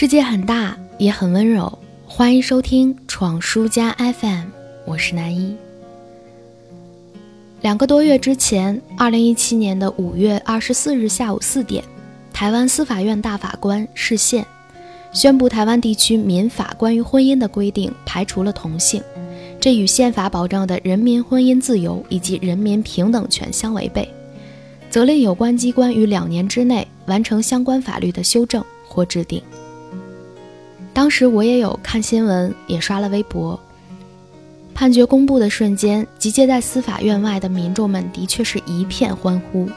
[0.00, 1.76] 世界很大，也很温柔。
[2.06, 4.44] 欢迎收听闯书家 FM，
[4.86, 5.56] 我是南一。
[7.62, 11.82] 两个多月之前，二零一七年的五月二十四日下午四点，
[12.32, 14.46] 台湾司法院大法官释宪，
[15.12, 19.02] 宣布台湾地区民法关于婚姻的规定排除了同性，
[19.58, 24.08] 这与宪法保障的人民婚姻自由以及人民平等权相违背，
[24.90, 29.42] 责令有关机关于两年之内完成相关法律的修正或制定。
[30.98, 33.56] 当时我也有看新闻，也刷了微博。
[34.74, 39.70] 判决公布的瞬间，集结在司法院外的民众们的确是一片欢呼，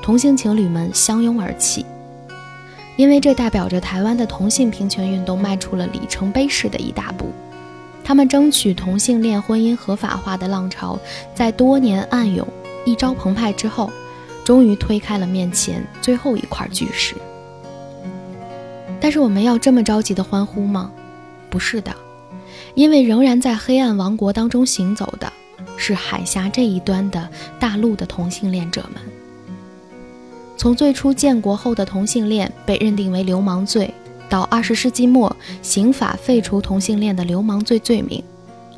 [0.00, 1.84] 同性情侣们相拥而泣，
[2.94, 7.32] 因为这代表着台湾的同性平权运动迈出了里程碑式的一大步。
[8.04, 10.96] 他们争取同性恋婚姻合法化的浪潮，
[11.34, 12.46] 在多年暗涌、
[12.84, 13.90] 一朝澎湃之后，
[14.44, 17.16] 终于推开了面前最后一块巨石。
[19.04, 20.90] 但是我们要这么着急的欢呼吗？
[21.50, 21.94] 不是的。
[22.74, 25.30] 因为仍然在黑暗王国当中行走的，
[25.76, 27.28] 是海峡这一端的
[27.60, 29.02] 大陆的同性恋者们。
[30.56, 33.92] 从最初建国后的同性恋被认定为流氓罪，
[34.30, 38.24] 到二十世纪末刑法废除同性恋的流氓罪罪名，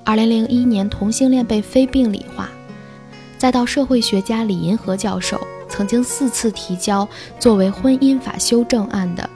[0.02, 2.50] 二零零一年同性恋被非病理化，
[3.38, 7.08] 再到社会学家李银河教授曾经四次提交
[7.38, 9.22] 作为婚姻法修正案的《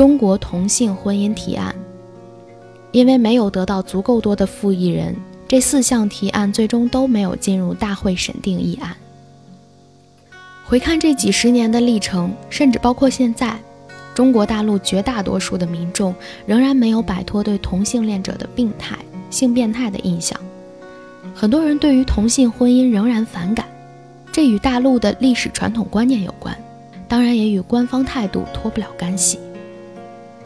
[0.00, 1.74] 中国同性婚姻提案》。
[2.90, 5.14] 因为没有得到足够多的复议人，
[5.46, 8.96] 这四项提案最终都没有进入大会审定议案。
[10.64, 13.60] 回看这几十年的历程，甚至包括现在，
[14.14, 16.14] 中国大陆绝大多数的民众
[16.46, 18.96] 仍然没有摆脱对同性恋者的病态、
[19.28, 20.40] 性变态的印象。
[21.34, 23.66] 很多人对于同性婚姻仍然反感，
[24.32, 26.56] 这与大陆的历史传统观念有关，
[27.06, 29.38] 当然也与官方态度脱不了干系。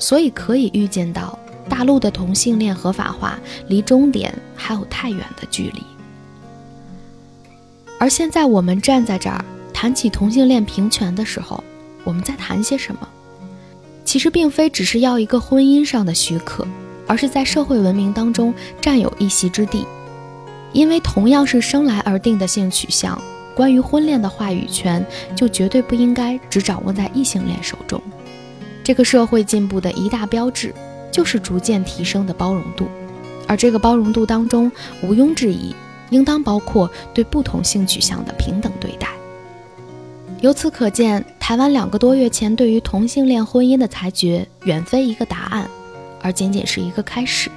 [0.04, 1.38] 所以可以预见到。
[1.66, 3.38] 大陆的同性恋合法化
[3.68, 5.82] 离终点还有太远的距离，
[7.98, 11.64] 而现在我们站在这儿谈起同性恋平权的时候，
[12.04, 13.08] 我们在谈些什么？
[14.04, 16.68] 其实并非只是要一个婚姻上的许可，
[17.06, 19.86] 而是在社会文明当中占有一席之地。
[20.74, 23.18] 因为同样是生来而定的性取向，
[23.54, 25.02] 关于婚恋的话语权
[25.34, 27.98] 就绝对不应该只掌握在异性恋手中。
[28.84, 30.72] 这个社会进步的一大标志。
[31.14, 32.88] 就是逐渐提升的包容度，
[33.46, 34.68] 而这个包容度当中，
[35.00, 35.72] 毋庸置疑，
[36.10, 39.06] 应当包括对不同性取向的平等对待。
[40.40, 45.70] 由此可见，台湾两个多月前对于同性恋婚姻的裁决，远非一个答案，
[46.20, 47.48] 而仅仅是一个开始。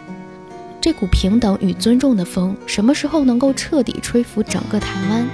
[0.79, 5.27] 这股平等与尊重的风，什么时候能够彻底吹拂整个台湾，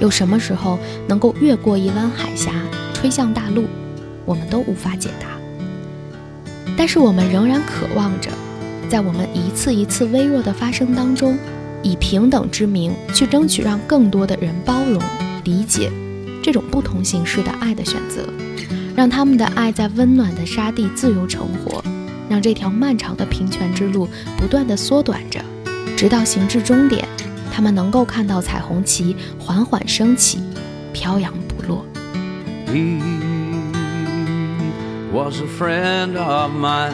[0.00, 2.52] 又什么时候能够越过一湾海峡，
[2.94, 3.66] 吹向大陆，
[4.24, 5.35] 我们都无法解答。
[6.74, 8.30] 但是我们仍然渴望着，
[8.88, 11.36] 在我们一次一次微弱的发声当中，
[11.82, 15.00] 以平等之名去争取让更多的人包容、
[15.44, 15.90] 理解
[16.42, 18.22] 这种不同形式的爱的选择，
[18.94, 21.82] 让他们的爱在温暖的沙地自由成活，
[22.28, 25.40] 让这条漫长的平权之路不断的缩短着，
[25.96, 27.06] 直到行至终点，
[27.52, 30.40] 他们能够看到彩虹旗缓缓升起，
[30.92, 31.84] 飘扬不落。
[35.16, 36.92] Was a friend of mine.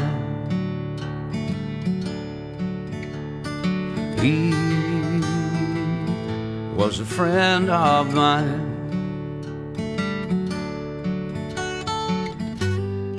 [4.20, 4.52] He
[6.76, 8.62] was a friend of mine.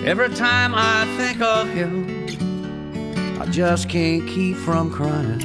[0.05, 1.91] Every time I think of him,
[3.41, 5.41] I just can't keep from crying.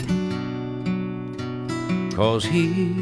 [2.14, 2.94] Cause he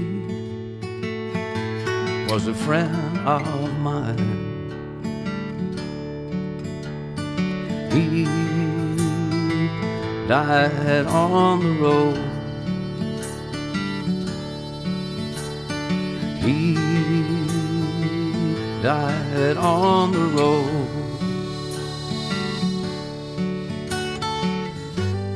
[2.30, 4.45] was a friend of mine.
[7.96, 8.24] He
[10.28, 12.18] died on the road.
[16.42, 16.74] He
[18.82, 20.88] died on the road.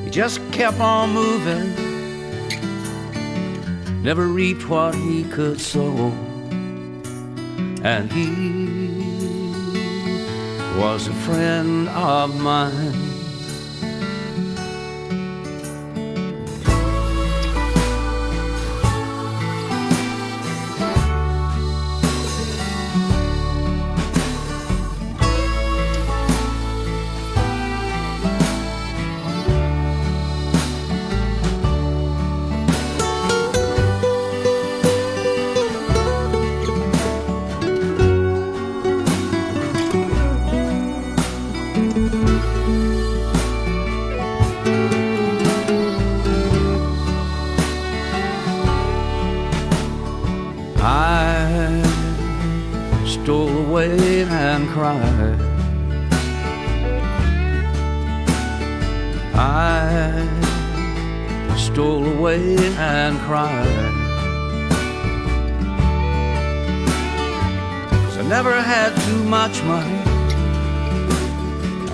[0.05, 1.75] He just kept on moving,
[4.03, 6.13] never reaped what he could sow,
[7.83, 9.10] and he
[10.76, 13.10] was a friend of mine.
[54.69, 55.38] Cried.
[59.34, 60.26] I
[61.56, 63.67] stole away and cried.
[67.90, 69.99] Cause I never had too much money.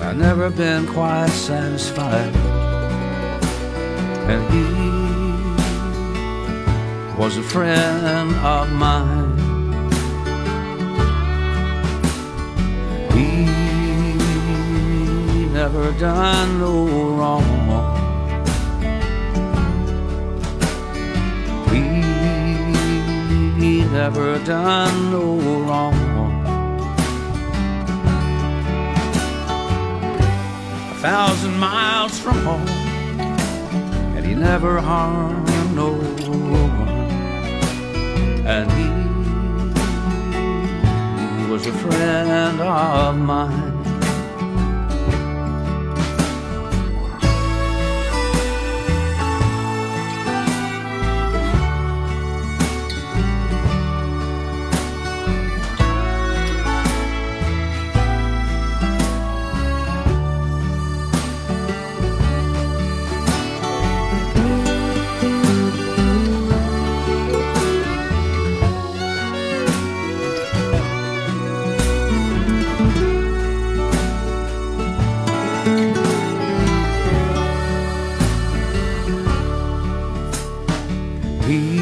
[0.01, 2.35] I've never been quite satisfied.
[4.31, 4.63] And he
[7.17, 9.16] was a friend of mine.
[15.77, 16.87] Never done no
[17.17, 17.43] wrong.
[23.59, 25.37] He never done no
[25.67, 25.93] wrong.
[30.89, 32.67] A thousand miles from home,
[34.15, 36.89] and he never harmed no one.
[38.47, 38.67] And
[41.37, 43.66] he was a friend of mine.
[81.47, 81.79] He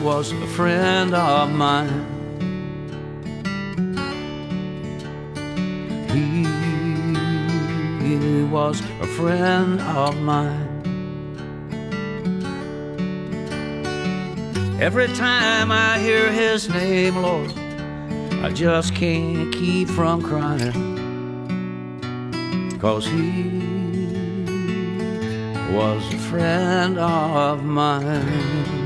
[0.00, 2.06] was a friend of mine.
[6.12, 6.44] He
[8.44, 10.68] was a friend of mine.
[14.80, 17.52] Every time I hear his name, Lord,
[18.44, 20.94] I just can't keep from crying.
[22.78, 23.65] Cause he
[25.72, 28.85] was a friend of mine.